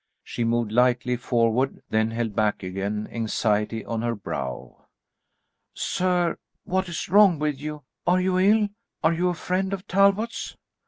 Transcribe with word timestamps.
She 0.23 0.43
moved 0.43 0.71
lightly 0.71 1.15
forward, 1.15 1.83
then 1.91 2.09
held 2.09 2.35
back 2.35 2.63
again, 2.63 3.07
anxiety 3.11 3.85
on 3.85 4.01
her 4.01 4.15
brow. 4.15 4.87
"Sir, 5.75 6.39
what 6.63 6.89
is 6.89 7.07
wrong 7.07 7.37
with 7.37 7.59
you? 7.61 7.83
Are 8.07 8.19
you 8.19 8.39
ill? 8.39 8.69
Are 9.03 9.13
you 9.13 9.29
a 9.29 9.35
friend 9.35 9.73
of 9.73 9.85
Talbot's?" 9.85 10.57